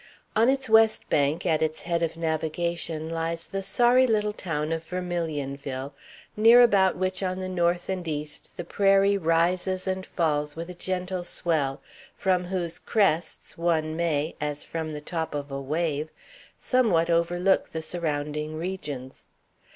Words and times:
On 0.35 0.49
its 0.49 0.67
west 0.67 1.07
bank, 1.11 1.45
at 1.45 1.61
its 1.61 1.81
head 1.83 2.01
of 2.01 2.17
navigation, 2.17 3.07
lies 3.07 3.45
the 3.45 3.61
sorry 3.61 4.07
little 4.07 4.33
town 4.33 4.71
of 4.71 4.83
Vermilionville, 4.83 5.93
near 6.35 6.59
about 6.59 6.97
which 6.97 7.21
on 7.21 7.37
the 7.37 7.47
north 7.47 7.87
and 7.87 8.07
east 8.07 8.57
the 8.57 8.63
prairie 8.63 9.15
rises 9.15 9.85
and 9.85 10.03
falls 10.03 10.55
with 10.55 10.71
a 10.71 10.73
gentle 10.73 11.23
swell, 11.23 11.83
from 12.15 12.45
whose 12.45 12.79
crests 12.79 13.59
one 13.59 13.95
may, 13.95 14.35
as 14.41 14.63
from 14.63 14.91
the 14.91 15.01
top 15.01 15.35
of 15.35 15.51
a 15.51 15.61
wave, 15.61 16.09
somewhat 16.57 17.11
overlook 17.11 17.69
the 17.69 17.83
surrounding 17.83 18.55
regions. 18.57 19.27